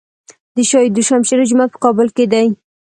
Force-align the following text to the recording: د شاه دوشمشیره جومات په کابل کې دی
د 0.55 0.57
شاه 0.69 0.89
دوشمشیره 0.95 1.45
جومات 1.49 1.69
په 1.71 1.79
کابل 1.83 2.07
کې 2.15 2.25
دی 2.31 2.47